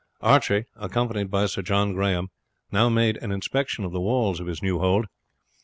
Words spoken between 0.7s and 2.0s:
accompanied by Sir John